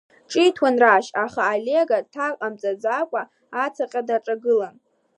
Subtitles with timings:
[0.31, 3.21] Ҿиҭуан Рашь, аха Олег аҭак ҟамҵаӡакәа
[3.63, 4.75] ацаҟьа даҿагылан.